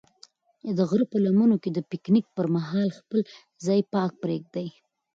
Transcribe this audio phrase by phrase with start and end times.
[0.77, 3.19] د غره په لمنو کې د پکنیک پر مهال خپل
[3.65, 4.67] ځای پاک پرېږدئ.